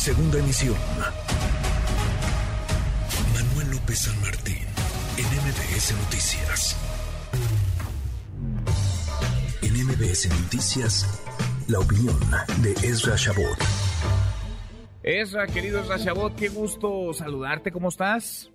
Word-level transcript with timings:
Segunda 0.00 0.38
emisión. 0.38 0.76
Manuel 3.34 3.70
López 3.72 3.98
San 3.98 4.18
Martín, 4.22 4.64
en 5.18 5.26
MBS 5.44 5.92
Noticias. 6.04 6.74
En 9.60 9.74
MBS 9.74 10.30
Noticias, 10.42 11.04
la 11.68 11.80
opinión 11.80 12.16
de 12.62 12.70
Ezra 12.88 13.14
Shabot. 13.14 13.58
Ezra, 15.02 15.46
querido 15.46 15.80
Ezra 15.80 15.98
Shabot, 15.98 16.34
qué 16.34 16.48
gusto 16.48 17.12
saludarte, 17.12 17.70
¿cómo 17.70 17.90
estás? 17.90 18.50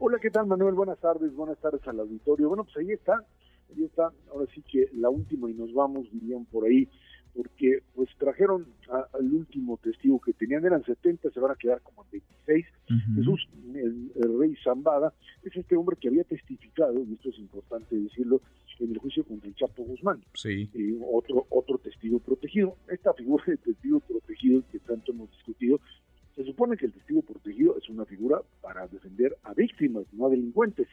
Hola, 0.00 0.18
¿qué 0.20 0.32
tal 0.32 0.48
Manuel? 0.48 0.74
Buenas 0.74 0.98
tardes, 0.98 1.32
buenas 1.32 1.58
tardes 1.58 1.86
al 1.86 2.00
auditorio. 2.00 2.48
Bueno, 2.48 2.64
pues 2.64 2.76
ahí 2.78 2.90
está, 2.90 3.24
ahí 3.70 3.84
está, 3.84 4.10
ahora 4.32 4.46
sí 4.52 4.60
que 4.62 4.88
la 4.94 5.10
última 5.10 5.48
y 5.48 5.54
nos 5.54 5.72
vamos, 5.72 6.08
dirían 6.10 6.44
por 6.46 6.64
ahí, 6.64 6.88
porque 7.34 7.82
pues 7.94 8.08
trajeron 8.18 8.66
al 8.88 9.32
último 9.32 9.78
testigo 9.82 10.20
que 10.20 10.32
tenían, 10.32 10.64
eran 10.64 10.84
70, 10.84 11.30
se 11.30 11.40
van 11.40 11.52
a 11.52 11.56
quedar 11.56 11.80
como 11.80 12.04
26. 12.10 12.66
Jesús, 13.16 13.48
el, 13.74 14.10
rey 14.38 14.54
Zambada, 14.62 15.14
es 15.42 15.56
este 15.56 15.76
hombre 15.76 15.96
que 15.98 16.08
había 16.08 16.24
testificado, 16.24 17.02
y 17.02 17.14
esto 17.14 17.30
es 17.30 17.38
importante 17.38 17.96
decirlo, 17.96 18.42
en 18.80 18.90
el 18.90 18.98
juicio 18.98 19.24
contra 19.24 19.48
el 19.48 19.54
Chapo 19.54 19.84
Guzmán. 19.84 20.22
Sí. 20.34 20.68
Eh, 20.74 20.98
otro, 21.12 21.46
otro 21.50 21.78
testigo 21.78 22.18
protegido. 22.18 22.76
Esta 22.88 23.12
figura 23.14 23.44
de 23.46 23.56
testigo 23.56 24.00
protegido 24.00 24.62
que 24.70 24.78
tanto 24.80 25.12
hemos 25.12 25.30
discutido, 25.30 25.80
se 26.34 26.44
supone 26.44 26.76
que 26.76 26.86
el 26.86 26.92
testigo 26.92 27.22
protegido 27.22 27.76
es 27.76 27.88
una 27.88 28.04
figura 28.04 28.40
para 28.60 28.86
defender 28.88 29.36
a 29.42 29.54
víctimas, 29.54 30.04
no 30.12 30.26
a 30.26 30.30
delincuentes. 30.30 30.88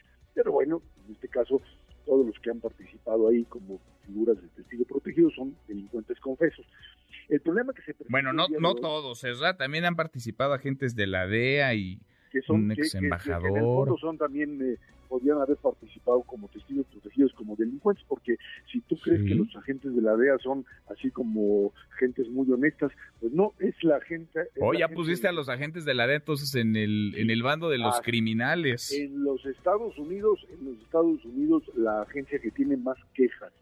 No, 8.48 8.60
no 8.60 8.74
todos, 8.74 9.22
¿verdad? 9.22 9.56
También 9.56 9.84
han 9.84 9.96
participado 9.96 10.54
agentes 10.54 10.94
de 10.94 11.06
la 11.06 11.26
DEA 11.26 11.74
y 11.74 12.00
que 12.30 12.42
son, 12.42 12.64
un 12.64 12.72
ex 12.72 12.94
embajador. 12.94 13.88
en 13.88 13.92
el 13.94 14.00
son 14.00 14.18
también, 14.18 14.60
eh, 14.62 14.76
podrían 15.10 15.38
haber 15.40 15.56
participado 15.56 16.22
como 16.22 16.46
testigos 16.48 16.86
protegidos, 16.86 17.32
como 17.34 17.56
delincuentes, 17.56 18.04
porque 18.08 18.36
si 18.70 18.80
tú 18.82 18.96
crees 18.96 19.24
que 19.26 19.34
los 19.34 19.54
agentes 19.56 19.92
de 19.94 20.00
la 20.00 20.16
DEA 20.16 20.38
son 20.38 20.64
así 20.88 21.10
como 21.10 21.72
gentes 21.98 22.28
muy 22.28 22.50
honestas, 22.50 22.92
pues 23.18 23.32
no, 23.32 23.52
es 23.58 23.74
la 23.82 24.00
gente... 24.02 24.48
O 24.60 24.72
ya 24.72 24.86
pusiste 24.86 25.26
a 25.26 25.32
los 25.32 25.48
agentes 25.48 25.84
de 25.84 25.94
la 25.94 26.06
DEA 26.06 26.18
entonces 26.18 26.54
en 26.54 26.76
el, 26.76 27.12
en 27.16 27.28
el 27.28 27.42
bando 27.42 27.68
de 27.68 27.78
los 27.78 27.96
ah, 27.96 28.02
criminales. 28.04 28.92
En 28.92 29.24
los 29.24 29.44
Estados 29.46 29.98
Unidos, 29.98 30.46
en 30.48 30.64
los 30.64 30.80
Estados 30.80 31.24
Unidos, 31.24 31.64
la 31.74 32.02
agencia 32.02 32.38
que 32.38 32.52
tiene 32.52 32.76
más 32.76 32.96
quejas, 33.12 33.52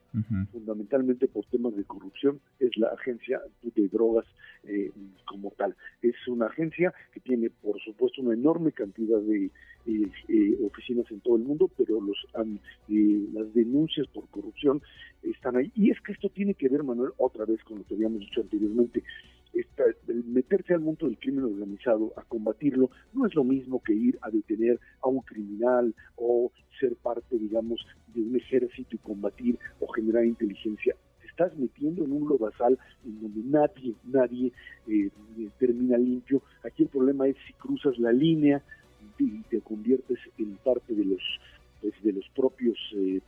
fundamentalmente 0.53 1.29
por 1.29 1.45
temas 1.47 1.77
de 1.77 1.85
corrupción, 1.85 2.41
es 2.59 2.77
la 2.77 2.89
agencia 2.89 3.41
de 3.63 3.89
drogas 3.89 4.27
eh, 4.65 4.91
como 5.25 5.51
tal. 5.53 5.75
Es 6.03 6.15
una 6.27 6.47
agencia 6.47 6.93
que 7.13 7.21
tiene, 7.21 7.49
por 7.51 7.81
supuesto, 7.81 8.21
una 8.21 8.35
enorme 8.35 8.73
cantidad 8.73 9.21
de 9.21 9.51
eh, 9.89 10.11
eh, 10.29 10.59
oficinas 10.63 11.11
en 11.11 11.21
todo 11.21 11.37
el 11.37 11.45
mundo, 11.45 11.71
pero 11.75 11.99
los 11.99 12.19
las 13.33 13.55
denuncias 13.55 14.07
por 14.09 14.29
corrupción 14.29 14.83
están 15.23 15.57
ahí. 15.57 15.73
Y 15.75 15.91
es 15.91 15.99
que 16.03 16.13
esto 16.13 16.29
tiene 16.29 16.53
que 16.53 16.69
ver, 16.69 16.83
Manuel, 16.83 17.13
otra 17.17 17.47
vez 17.47 17.63
con 17.65 17.79
lo 17.79 17.85
que 17.85 17.95
habíamos 17.95 18.21
dicho 18.21 18.43
anteriormente. 18.43 19.03
Esta, 19.55 19.85
el 20.09 20.25
meterse 20.25 20.75
al 20.75 20.81
mundo 20.81 21.07
del 21.07 21.19
crimen 21.19 21.45
organizado, 21.45 22.13
a 22.17 22.23
combatirlo, 22.25 22.91
no 23.15 23.27
es 23.27 23.35
lo 23.35 23.45
mismo 23.45 23.83
que 23.83 23.95
ir 23.95 24.19
a 24.21 24.31
detener 24.31 24.79
a 25.01 25.09
un 25.09 25.21
criminal 25.23 25.95
o 26.17 26.53
ser 26.79 26.95
parte, 26.97 27.39
digamos, 27.39 27.81
de 28.09 28.21
un 28.21 28.37
ejército 28.37 28.95
y 28.95 28.99
combatir 28.99 29.59
o 29.81 29.89
generar 29.89 30.27
inteligencia 30.27 30.95
estás 31.39 31.57
metiendo 31.57 32.05
en 32.05 32.13
un 32.13 32.29
lodazal 32.29 32.77
en 33.05 33.21
donde 33.21 33.41
nadie, 33.45 33.95
nadie 34.05 34.53
eh, 34.89 35.09
termina 35.59 35.97
limpio. 35.97 36.43
Aquí 36.65 36.83
el 36.83 36.89
problema 36.89 37.29
es 37.29 37.37
si 37.47 37.53
cruzas 37.53 37.97
la 37.99 38.13
línea 38.13 38.61
y 39.25 39.43
te 39.51 39.61
conviertes 39.61 40.19
en 40.39 40.57
parte 40.57 40.95
de 40.95 41.05
los, 41.05 41.23
pues, 41.81 41.95
de 42.03 42.13
los 42.13 42.29
propios 42.35 42.77
eh, 42.95 43.21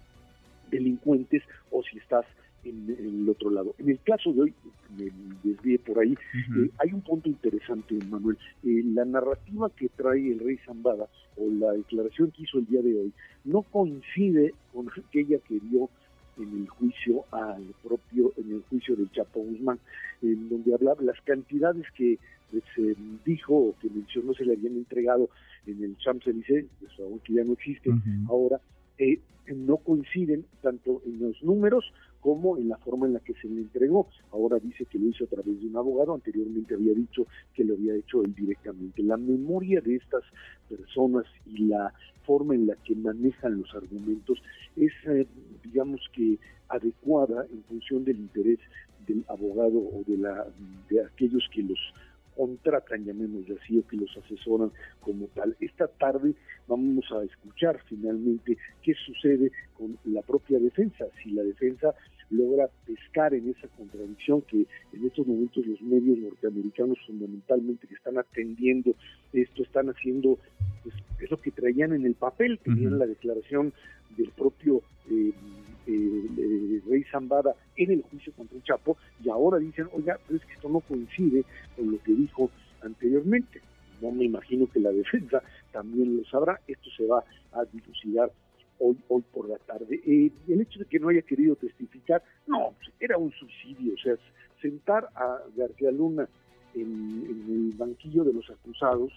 delincuentes 0.71 1.43
o 1.71 1.83
si 1.83 1.99
estás 1.99 2.25
en, 2.65 2.97
el 2.99 3.29
otro 3.29 3.51
lado. 3.51 3.75
En 3.79 3.89
el 3.89 3.99
caso 4.01 4.33
de 4.33 4.43
hoy, 4.43 4.55
me 4.97 5.11
desvié 5.43 5.79
por 5.79 5.99
ahí, 5.99 6.13
eh, 6.13 6.71
hay 6.79 6.93
un 6.93 7.01
punto 7.01 7.29
interesante, 7.29 7.95
Manuel. 8.09 8.37
la 8.63 9.05
narrativa 9.05 9.71
que 9.71 9.89
trae 9.89 10.33
el 10.33 10.41
rey 10.41 10.59
Zambada 10.67 11.09
o 11.37 11.51
la 11.51 11.73
declaración 11.73 12.31
que 12.31 12.43
hizo 12.43 12.59
el 12.59 12.67
día 12.67 12.83
de 12.83 12.99
hoy 12.99 13.13
no 13.45 13.63
coincide 13.63 14.55
con 14.73 14.89
aquella 14.89 15.39
que 15.39 15.59
dio 15.61 15.89
en 16.39 16.63
el 16.63 16.69
juicio 16.69 17.25
al 17.33 17.63
propio, 17.83 18.33
en 18.37 18.53
el 18.53 18.63
juicio 18.69 18.97
del 18.97 19.11
Chapo 19.13 19.41
Guzmán, 19.41 19.79
en 20.23 20.49
donde 20.49 20.75
hablaba 20.75 21.03
las 21.03 21.21
cantidades 21.23 21.87
que 21.97 22.19
se 22.75 22.97
dijo 23.25 23.55
o 23.55 23.75
que 23.81 23.89
mencionó 23.91 24.35
se 24.35 24.45
le 24.45 24.55
habían 24.55 24.77
entregado 24.77 25.29
en 25.67 25.83
el 25.83 25.97
Champs-Élysées, 25.99 26.67
que 27.25 27.33
ya 27.33 27.45
no 27.45 27.53
existe 27.53 27.91
ahora, 28.29 28.61
eh, 28.99 29.21
no 29.55 29.79
coinciden 29.79 30.45
tanto 30.63 31.03
en 31.07 31.21
los 31.21 31.43
números 31.43 31.85
como 32.21 32.59
en 32.59 32.69
la 32.69 32.77
forma 32.79 33.07
en 33.07 33.15
la 33.15 33.21
que 33.21 33.35
se 33.35 33.49
le 33.49 33.63
entregó. 33.63 34.09
Ahora 34.33 34.59
dice 34.59 34.85
que 34.85 34.99
lo 34.99 35.09
hizo 35.09 35.25
a 35.25 35.29
través 35.29 35.61
de 35.61 35.67
un 35.67 35.77
abogado, 35.77 36.15
anteriormente 36.15 36.75
había 36.75 36.95
dicho 36.95 37.27
que 37.55 37.65
lo 37.65 37.75
había 37.75 37.95
hecho 37.95 38.23
él 38.23 38.35
directamente. 38.35 39.03
La 39.03 39.17
memoria 39.17 39.81
de 39.81 39.97
estas 39.97 40.23
personas 40.69 41.25
y 41.47 41.67
la 41.67 41.93
forma 42.25 42.55
en 42.55 42.67
la 42.67 42.77
que 42.77 42.95
manejan 42.95 43.61
los 43.61 43.75
argumentos 43.75 44.43
es, 44.77 44.93
eh, 45.07 45.27
digamos 45.65 46.01
que, 46.13 46.39
adecuada 46.69 47.47
en 47.51 47.65
función 47.65 48.05
del 48.05 48.17
interés 48.17 48.61
del 49.07 49.25
abogado 49.29 49.79
o 49.79 50.05
de, 50.07 50.19
la, 50.19 50.47
de 50.89 51.03
aquellos 51.05 51.43
que 51.53 51.63
los 51.63 51.79
contratan, 52.37 53.05
llamémosle 53.05 53.57
así, 53.63 53.79
o 53.79 53.87
que 53.87 53.97
los 53.97 54.17
asesoran 54.17 54.71
como 55.01 55.27
tal. 55.29 55.57
Esta 55.61 55.89
tarde 55.89 56.35
vamos 56.67 57.05
a 57.13 57.23
escuchar 57.25 57.81
finalmente 57.89 58.57
qué 58.83 58.95
sucede 58.95 59.51
con 59.75 59.99
la 60.05 60.23
propia 60.23 60.59
defensa, 60.59 61.07
si 61.23 61.31
la 61.31 61.43
defensa 61.43 61.95
logra 62.31 62.69
pescar 62.87 63.35
en 63.35 63.49
esa 63.49 63.67
contradicción 63.77 64.43
que 64.43 64.67
en 64.93 65.05
estos 65.05 65.27
momentos 65.27 65.67
los 65.67 65.83
medios 65.83 66.19
norteamericanos 66.19 66.99
fundamentalmente 67.07 67.89
que 67.89 67.95
están 67.95 68.19
atendiendo 68.19 68.95
esto, 69.33 69.63
están 69.63 69.89
haciendo 69.89 70.39
pues, 70.85 70.95
es 71.21 71.31
lo 71.31 71.41
que 71.41 71.51
traían 71.51 71.93
en 71.93 72.07
el 72.07 72.15
papel, 72.15 72.59
tenían 72.61 72.99
la 72.99 73.07
declaración 73.07 73.73
del 74.17 74.31
propio 74.31 74.83
eh, 75.11 75.33
eh, 75.87 76.83
Rey 76.89 77.05
Zambada 77.11 77.55
en 77.77 77.91
el 77.93 78.03
juicio 78.03 78.33
contra 78.35 78.57
el 78.57 78.65
Chapo 78.65 78.97
y 79.23 79.29
ahora 79.29 79.59
dicen, 79.59 79.89
oiga, 79.93 80.19
pero 80.27 80.39
es 80.39 80.45
que 80.47 80.55
esto 80.55 80.69
no 80.69 80.81
coincide 80.81 81.45
con 81.77 81.93
lo 81.93 82.03
que 82.03 82.13
dijo 82.13 82.51
anteriormente. 82.83 83.61
No 84.01 84.11
me 84.11 84.25
imagino 84.25 84.67
que 84.67 84.81
la 84.81 84.91
defensa 84.93 85.43
también 85.73 86.17
lo 86.17 86.25
sabrá. 86.25 86.61
Esto 86.67 86.91
se 86.97 87.07
va 87.07 87.25
a 87.53 87.65
dilucidar 87.65 88.31
hoy, 88.79 88.97
hoy 89.09 89.23
por 89.33 89.49
la 89.49 89.59
tarde. 89.59 90.01
Eh, 90.07 90.31
el 90.49 90.61
hecho 90.61 90.79
de 90.79 90.87
que 90.87 90.99
no 90.99 91.09
haya 91.09 91.23
querido 91.23 91.57
testificar, 91.57 92.23
no, 92.47 92.75
era 92.99 93.19
un 93.19 93.31
suicidio. 93.33 93.95
O 93.95 93.99
sea, 93.99 94.15
sentar 94.61 95.09
a 95.15 95.39
García 95.57 95.91
Luna 95.91 96.29
en, 96.75 97.25
el 97.49 97.77
banquillo 97.77 98.25
de 98.25 98.33
los 98.33 98.49
acusados 98.51 99.13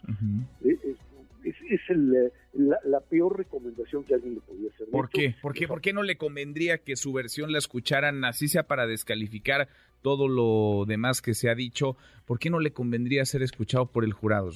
eh, 0.63 0.77
es, 0.83 0.97
es, 1.43 1.81
el, 1.89 2.31
la, 2.53 2.99
peor 3.01 3.37
recomendación 3.37 4.03
que 4.03 4.13
alguien 4.15 4.35
le 4.35 4.41
podía 4.41 4.69
hacer. 4.69 4.87
¿Por 4.89 5.09
qué? 5.09 5.35
¿Por 5.41 5.53
qué? 5.53 5.67
¿Por 5.67 5.81
qué 5.81 5.93
no 5.93 6.03
le 6.03 6.17
convendría 6.17 6.77
que 6.79 6.95
su 6.95 7.13
versión 7.13 7.51
la 7.51 7.57
escucharan 7.57 8.23
así 8.25 8.47
sea 8.47 8.63
para 8.63 8.87
descalificar 8.87 9.67
todo 10.01 10.27
lo 10.27 10.85
demás 10.85 11.21
que 11.21 11.33
se 11.33 11.49
ha 11.49 11.55
dicho? 11.55 11.97
¿Por 12.25 12.39
qué 12.39 12.49
no 12.49 12.59
le 12.59 12.71
convendría 12.71 13.25
ser 13.25 13.43
escuchado 13.43 13.85
por 13.87 14.03
el 14.03 14.13
jurado, 14.13 14.51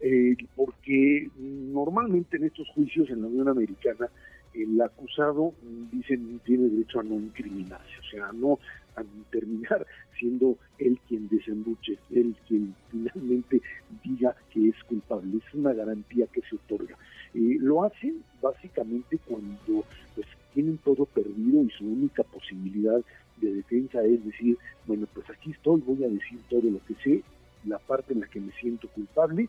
eh, 0.00 0.36
porque 0.54 1.28
normalmente 1.38 2.36
en 2.36 2.44
estos 2.44 2.68
juicios 2.68 3.08
en 3.08 3.22
la 3.22 3.28
Unión 3.28 3.48
Americana 3.48 4.08
el 4.52 4.80
acusado, 4.80 5.54
dicen, 5.92 6.40
tiene 6.44 6.68
derecho 6.68 7.00
a 7.00 7.02
no 7.02 7.16
incriminarse, 7.16 7.98
o 7.98 8.10
sea, 8.10 8.32
no 8.32 8.58
a 8.96 9.02
terminar 9.30 9.86
siendo 10.18 10.56
él 10.78 10.98
quien 11.08 11.28
desembuche, 11.28 11.98
él 12.10 12.34
quien 12.46 12.74
finalmente 12.90 13.60
diga 14.04 14.34
que 14.50 14.68
es 14.68 14.84
culpable. 14.84 15.38
Es 15.38 15.54
una 15.54 15.72
garantía 15.72 16.26
que 16.26 16.42
se 16.42 16.56
otorga. 16.56 16.96
Eh, 17.34 17.58
lo 17.60 17.84
hacen 17.84 18.22
básicamente 18.40 19.18
cuando 19.26 19.84
pues 20.14 20.26
tienen 20.54 20.78
todo 20.78 21.04
perdido 21.04 21.62
y 21.62 21.70
su 21.70 21.84
única 21.84 22.22
posibilidad 22.22 23.00
de 23.36 23.54
defensa 23.54 24.02
es 24.04 24.24
decir, 24.24 24.56
bueno, 24.86 25.06
pues 25.12 25.28
aquí 25.28 25.50
estoy, 25.50 25.82
voy 25.82 26.02
a 26.04 26.08
decir 26.08 26.38
todo 26.48 26.62
lo 26.62 26.80
que 26.86 26.94
sé, 27.02 27.22
la 27.66 27.78
parte 27.78 28.14
en 28.14 28.20
la 28.20 28.26
que 28.26 28.40
me 28.40 28.52
siento 28.52 28.88
culpable 28.88 29.48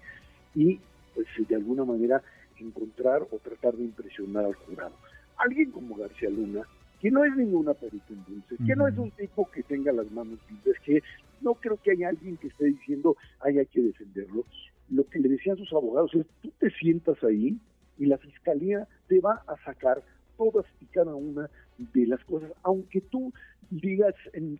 y 0.54 0.80
pues 1.16 1.28
de 1.48 1.56
alguna 1.56 1.86
manera 1.86 2.22
encontrar 2.60 3.22
o 3.32 3.38
tratar 3.38 3.76
de 3.76 3.86
impresionar 3.86 4.46
al 4.46 4.56
jurado. 4.56 4.94
Alguien 5.38 5.72
como 5.72 5.96
García 5.96 6.30
Luna, 6.30 6.64
que 7.02 7.12
no 7.12 7.24
es 7.24 7.36
ninguna 7.36 7.74
perita 7.74 8.06
en 8.10 8.24
dulce, 8.28 8.56
que 8.66 8.76
no 8.76 8.88
es 8.88 8.98
un 8.98 9.12
tipo 9.12 9.50
que 9.52 9.64
tenga 9.64 9.92
las 9.92 10.10
manos 10.12 10.40
limpias, 10.50 10.76
que 10.84 11.04
no 11.42 11.54
creo 11.56 11.78
que 11.78 11.92
haya 11.92 12.10
alguien 12.10 12.38
que 12.38 12.48
esté 12.48 12.66
diciendo, 12.66 13.16
ay, 13.42 13.60
hay 13.60 13.66
que 13.68 13.82
defenderlo. 13.82 14.46
Lo 14.90 15.08
que 15.08 15.20
le 15.20 15.30
decían 15.30 15.58
sus 15.58 15.72
abogados 15.74 16.14
es, 16.16 16.26
tú 16.42 16.52
te 16.60 16.72
sientas 16.72 17.24
ahí 17.24 17.58
y 18.00 18.06
la 18.06 18.18
fiscalía 18.18 18.88
te 19.08 19.20
va 19.20 19.44
a 19.48 19.58
sacar 19.64 20.02
todas 20.38 20.66
y 20.82 20.86
cada 20.86 21.16
una 21.16 21.50
de 21.78 22.08
las 22.08 22.24
cosas, 22.24 22.52
aunque 22.64 23.02
tú 23.02 23.34
digas 23.70 24.16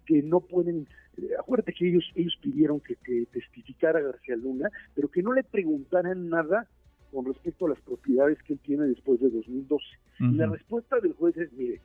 que 0.06 0.22
no 0.24 0.42
pueden, 0.42 0.88
eh, 1.18 1.30
acuérdate 1.40 1.74
que 1.74 1.88
ellos, 1.88 2.12
ellos 2.16 2.38
pidieron 2.42 2.82
que, 2.82 2.96
testificara 3.32 4.02
García 4.02 4.36
Luna, 4.36 4.70
pero 4.96 5.08
que 5.08 5.24
no 5.24 5.34
le 5.34 5.44
preguntaran 5.44 6.30
nada 6.30 6.68
con 7.12 7.26
respecto 7.26 7.66
a 7.66 7.70
las 7.70 7.82
propiedades 7.82 8.42
que 8.44 8.54
él 8.54 8.60
tiene 8.60 8.86
después 8.86 9.20
de 9.20 9.30
2012. 9.30 9.86
Y 10.20 10.34
la 10.34 10.48
respuesta 10.48 11.00
del 11.00 11.14
juez 11.14 11.38
es, 11.38 11.54
mire, 11.54 11.77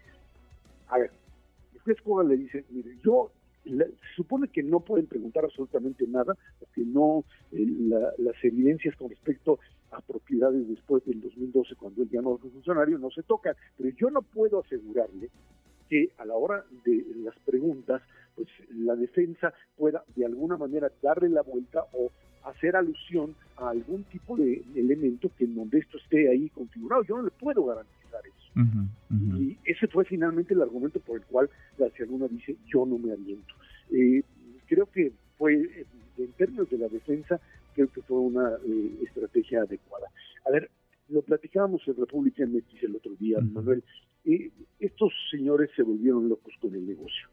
Coga 2.01 2.25
le 2.25 2.37
dice, 2.37 2.65
mire, 2.71 2.97
yo 3.05 3.33
se 3.65 3.93
supone 4.17 4.49
que 4.49 4.63
no 4.63 4.81
pueden 4.81 5.07
preguntar 5.07 5.45
absolutamente 5.45 6.07
nada, 6.07 6.37
porque 6.59 6.83
no, 6.83 7.25
eh, 7.53 7.67
las 8.19 8.35
evidencias 8.43 8.97
con 8.97 9.11
respecto 9.11 9.59
a 9.93 10.01
propiedades 10.01 10.69
después 10.69 11.05
del 11.05 11.21
2012, 11.21 11.77
cuando 11.77 12.03
él 12.03 12.09
ya 12.11 12.23
no 12.23 12.39
fue 12.39 12.51
funcionario, 12.51 12.99
no 12.99 13.11
se 13.11 13.23
tocan, 13.23 13.55
pero 13.77 13.91
yo 13.91 14.11
no 14.11 14.23
puedo 14.23 14.61
asegurarle 14.61 15.31
que 15.89 16.11
a 16.19 16.25
la 16.25 16.35
hora 16.35 16.65
de 16.85 17.05
las 17.17 17.39
preguntas, 17.41 18.03
pues 18.35 18.49
la 18.71 18.97
defensa 18.97 19.53
pueda 19.77 20.03
de 20.17 20.25
alguna 20.25 20.57
manera 20.57 20.91
darle 21.03 21.29
la 21.29 21.43
vuelta 21.43 21.85
o 21.93 22.11
hacer 22.45 22.75
alusión 22.77 23.35
a 23.57 23.69
algún 23.69 24.05
tipo 24.05 24.37
de 24.37 24.65
elemento 24.75 25.31
que 25.37 25.45
en 25.45 25.55
donde 25.55 25.79
esto 25.79 25.99
esté 25.99 26.31
ahí 26.31 26.49
configurado. 26.49 27.05
Yo 27.05 27.17
no 27.19 27.25
le 27.25 27.31
puedo 27.31 27.65
garantizar 27.67 28.21
eso. 28.27 28.53
Y 29.39 29.59
ese 29.65 29.87
fue 29.89 30.05
finalmente 30.05 30.55
el 30.55 30.63
argumento 30.63 31.01
por 31.01 31.19
el 31.19 31.25
cual 31.27 31.51
García 31.79 32.07
Luna 32.07 32.29
dice 32.29 32.57
yo 32.67 32.87
no 32.87 32.99
me 32.99 33.13
aliento. 33.13 33.55
Eh, 33.91 34.23
creo 34.67 34.87
que 34.87 35.13
fue, 35.39 35.55
eh, 35.55 35.87
en 36.19 36.33
términos 36.33 36.69
de 36.71 36.79
la 36.79 36.89
defensa, 36.89 37.41
creo 37.75 37.89
que 37.93 38.03
fue 38.03 38.19
una 38.19 38.57
eh, 38.67 38.91
estrategia 39.03 39.63
adecuada. 39.63 40.09
A 40.47 40.51
ver, 40.51 40.71
lo 41.09 41.23
platicábamos 41.23 41.87
en 41.87 41.97
República 41.97 42.47
MX 42.47 42.83
el 42.83 42.97
otro 42.97 43.15
día, 43.17 43.39
Manuel. 43.41 43.83
estos 44.79 45.13
señores 45.31 45.71
se 45.77 45.83
volvieron 45.83 46.29
locos 46.29 46.55
con 46.61 46.75
el 46.75 46.87
negocio. 46.87 47.29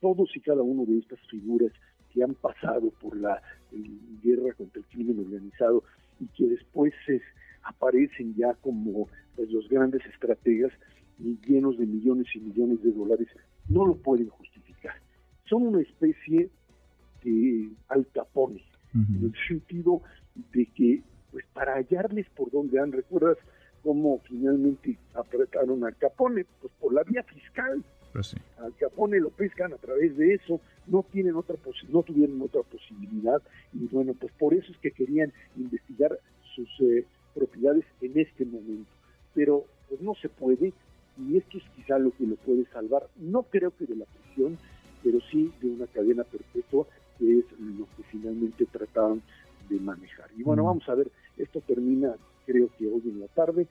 todos 0.00 0.36
y 0.36 0.40
cada 0.40 0.62
uno 0.62 0.84
de 0.84 0.98
estas 0.98 1.18
figuras 1.28 1.72
que 2.12 2.22
han 2.22 2.34
pasado 2.34 2.90
por 3.00 3.16
la 3.16 3.42
guerra 4.22 4.52
contra 4.54 4.80
el 4.80 4.86
crimen 4.86 5.18
organizado 5.18 5.82
y 6.20 6.26
que 6.28 6.46
después 6.46 6.92
aparecen 7.64 8.34
ya 8.34 8.54
como 8.54 9.08
pues, 9.36 9.50
los 9.50 9.68
grandes 9.68 10.04
estrategas 10.06 10.72
llenos 11.46 11.78
de 11.78 11.86
millones 11.86 12.26
y 12.34 12.40
millones 12.40 12.82
de 12.82 12.92
dólares, 12.92 13.28
no 13.68 13.86
lo 13.86 13.96
pueden 13.96 14.28
justificar. 14.28 14.94
Son 15.44 15.66
una 15.66 15.80
especie 15.80 16.50
de 17.24 17.70
Al 17.88 18.06
Capone, 18.12 18.62
en 18.94 19.24
el 19.24 19.34
sentido 19.48 20.02
de 20.52 20.66
que, 20.66 21.02
pues 21.30 21.44
para 21.54 21.74
hallarles 21.74 22.28
por 22.30 22.50
donde 22.50 22.78
han, 22.78 22.92
¿recuerdas 22.92 23.38
cómo 23.82 24.20
finalmente 24.28 24.98
apretaron 25.14 25.84
a 25.84 25.92
Capone? 25.92 26.44
Pues 26.60 26.72
por 26.80 26.92
la 26.92 27.02
vía 27.02 27.22
fiscal. 27.22 27.82
Pues 28.12 28.36
Al 28.58 28.76
Capone 28.76 29.18
lo 29.20 29.30
pescan 29.30 29.72
a 29.72 29.76
través 29.76 30.16
de 30.18 30.34
eso, 30.34 30.60
no 30.86 31.02
tienen 31.10 31.34
otra 31.34 31.56
no 31.88 32.02
tuvieron 32.02 32.42
otra 32.42 32.62
posibilidad 32.62 33.40
y 33.72 33.86
bueno, 33.86 34.12
pues 34.12 34.32
por 34.38 34.52
eso 34.52 34.70
es 34.70 34.78
que 34.78 34.90
querían 34.90 35.32
investigar 35.56 36.18
sus 36.54 36.68
eh, 36.80 37.06
propiedades 37.34 37.86
en 38.02 38.18
este 38.18 38.44
momento. 38.44 38.90
Pero 39.34 39.64
pues 39.88 40.02
no 40.02 40.14
se 40.14 40.28
puede 40.28 40.74
quizá 41.92 41.98
lo 41.98 42.10
que 42.12 42.26
lo 42.26 42.36
puede 42.36 42.64
salvar. 42.72 43.08
No 43.16 43.42
creo 43.44 43.72
que 43.76 43.86
de 43.86 43.96
la 43.96 44.04
prisión, 44.04 44.58
pero 45.02 45.18
sí 45.30 45.52
de 45.60 45.70
una 45.70 45.86
cadena 45.86 46.24
perpetua, 46.24 46.86
que 47.18 47.38
es 47.38 47.44
lo 47.58 47.86
que 47.96 48.02
finalmente 48.10 48.66
trataban 48.66 49.22
de 49.68 49.78
manejar. 49.80 50.30
Y 50.36 50.42
bueno, 50.42 50.64
vamos 50.64 50.88
a 50.88 50.94
ver, 50.94 51.10
esto 51.36 51.60
termina 51.60 52.14
creo 52.46 52.68
que 52.76 52.86
hoy 52.86 53.02
en 53.04 53.20
la 53.20 53.28
tarde. 53.28 53.68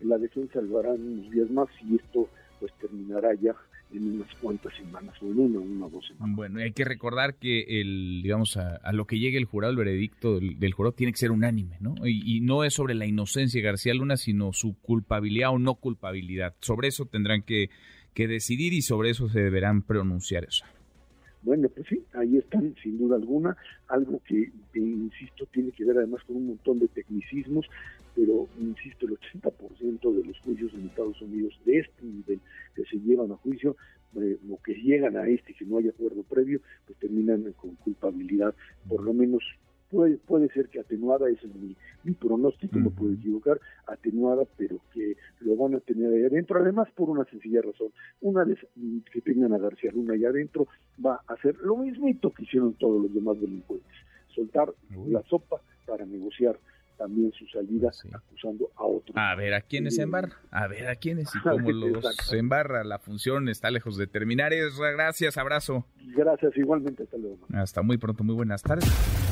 La 0.00 0.18
defensa 0.18 0.60
lo 0.60 0.78
hará 0.78 0.94
en 0.94 1.02
unos 1.02 1.30
días 1.30 1.50
más 1.50 1.68
y 1.82 1.96
esto 1.96 2.28
pues 2.60 2.72
terminará 2.80 3.34
ya 3.34 3.56
en 3.92 4.14
unas 4.14 4.34
cuantas 4.36 4.74
semanas, 4.76 5.14
o 5.22 5.26
en 5.26 5.38
una, 5.38 5.58
una 5.60 5.86
o 5.86 5.90
dos 5.90 6.06
semanas. 6.06 6.36
Bueno, 6.36 6.60
hay 6.60 6.72
que 6.72 6.84
recordar 6.84 7.36
que 7.36 7.80
el, 7.80 8.20
digamos, 8.22 8.56
a, 8.56 8.92
lo 8.92 9.06
que 9.06 9.18
llegue 9.18 9.38
el 9.38 9.44
jurado, 9.44 9.70
el 9.70 9.76
veredicto 9.76 10.38
del, 10.38 10.72
jurado 10.72 10.92
tiene 10.94 11.12
que 11.12 11.18
ser 11.18 11.30
unánime, 11.30 11.76
¿no? 11.80 11.94
Y, 12.06 12.40
no 12.40 12.64
es 12.64 12.74
sobre 12.74 12.94
la 12.94 13.06
inocencia 13.06 13.60
de 13.60 13.66
García 13.66 13.94
Luna, 13.94 14.16
sino 14.16 14.52
su 14.52 14.74
culpabilidad 14.80 15.50
o 15.50 15.58
no 15.58 15.74
culpabilidad. 15.74 16.54
Sobre 16.60 16.88
eso 16.88 17.06
tendrán 17.06 17.42
que, 17.42 17.70
que 18.14 18.26
decidir 18.26 18.72
y 18.72 18.82
sobre 18.82 19.10
eso 19.10 19.28
se 19.28 19.40
deberán 19.40 19.82
pronunciar 19.82 20.44
eso. 20.44 20.64
Bueno, 21.42 21.68
pues 21.68 21.86
sí, 21.88 22.04
ahí 22.14 22.36
están, 22.36 22.74
sin 22.82 22.98
duda 22.98 23.16
alguna, 23.16 23.56
algo 23.88 24.20
que, 24.24 24.52
insisto, 24.74 25.44
tiene 25.46 25.72
que 25.72 25.84
ver 25.84 25.98
además 25.98 26.22
con 26.24 26.36
un 26.36 26.46
montón 26.46 26.78
de 26.78 26.86
tecnicismos, 26.88 27.66
pero, 28.14 28.48
insisto, 28.60 29.06
el 29.06 29.18
80% 29.18 30.12
de 30.14 30.24
los 30.24 30.38
juicios 30.40 30.72
en 30.74 30.86
Estados 30.86 31.20
Unidos 31.20 31.58
de 31.64 31.80
este 31.80 32.04
nivel 32.04 32.40
que 32.76 32.84
se 32.84 32.98
llevan 33.00 33.32
a 33.32 33.36
juicio, 33.36 33.76
eh, 34.16 34.38
o 34.50 34.60
que 34.62 34.74
llegan 34.74 35.16
a 35.16 35.26
este, 35.26 35.54
que 35.54 35.64
no 35.64 35.78
hay 35.78 35.88
acuerdo 35.88 36.22
previo, 36.22 36.60
pues 36.86 36.98
terminan 36.98 37.52
con 37.54 37.74
culpabilidad, 37.76 38.54
por 38.86 39.02
lo 39.02 39.12
menos 39.12 39.42
puede, 39.90 40.18
puede 40.18 40.48
ser 40.50 40.68
que 40.68 40.80
atenuada, 40.80 41.28
ese 41.28 41.46
es 41.46 41.54
mi, 41.54 41.76
mi 42.04 42.12
pronóstico, 42.12 42.78
no 42.78 42.90
puedo 42.90 43.14
equivocar, 43.14 43.60
atenuada, 43.86 44.44
pero 44.56 44.80
que 44.92 45.16
lo 45.44 45.56
van 45.56 45.74
a 45.74 45.80
tener 45.80 46.12
ahí 46.12 46.24
adentro, 46.24 46.60
además 46.60 46.88
por 46.94 47.10
una 47.10 47.24
sencilla 47.24 47.62
razón, 47.62 47.92
una 48.20 48.44
vez 48.44 48.58
que 49.12 49.20
tengan 49.20 49.52
a 49.52 49.58
García 49.58 49.90
Luna 49.92 50.14
ahí 50.14 50.24
adentro, 50.24 50.66
va 51.04 51.20
a 51.26 51.34
hacer 51.34 51.56
lo 51.58 51.76
mismito 51.76 52.30
que 52.30 52.44
hicieron 52.44 52.74
todos 52.74 53.02
los 53.02 53.14
demás 53.14 53.40
delincuentes, 53.40 53.92
soltar 54.34 54.72
la 55.08 55.22
sopa 55.22 55.60
para 55.86 56.04
negociar 56.06 56.58
también 56.96 57.32
su 57.32 57.46
salida 57.48 57.90
acusando 58.12 58.70
a 58.76 58.84
otros. 58.84 59.16
A 59.16 59.34
ver 59.34 59.54
a 59.54 59.60
quiénes 59.60 59.96
se 59.96 60.02
embarra, 60.02 60.36
a 60.50 60.68
ver 60.68 60.86
a 60.86 60.96
quiénes 60.96 61.34
y 61.34 61.38
cómo 61.42 61.70
los 61.70 62.32
embarra. 62.32 62.84
La 62.84 62.98
función 62.98 63.48
está 63.48 63.70
lejos 63.70 63.96
de 63.96 64.06
terminar. 64.06 64.52
Gracias, 64.94 65.36
abrazo. 65.36 65.86
Gracias, 66.14 66.56
igualmente. 66.56 67.02
Hasta 67.02 67.16
luego. 67.16 67.38
Hasta 67.52 67.82
muy 67.82 67.98
pronto, 67.98 68.22
muy 68.22 68.34
buenas 68.34 68.62
tardes. 68.62 69.31